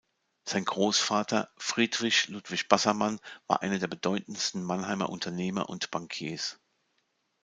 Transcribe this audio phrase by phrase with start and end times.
[0.47, 6.59] Sein Großvater "Friedrich Ludwig Bassermann" war einer der bedeutendsten Mannheimer Unternehmer und Bankiers.